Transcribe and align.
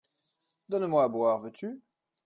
Donne-moi 0.67 1.03
à 1.03 1.07
boire, 1.09 1.37
veux-tu? 1.37 1.79